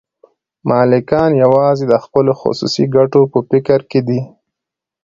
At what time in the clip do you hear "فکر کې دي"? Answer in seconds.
3.49-4.21